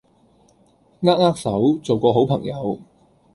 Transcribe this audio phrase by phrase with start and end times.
[1.01, 2.79] 扼扼手做個好朋友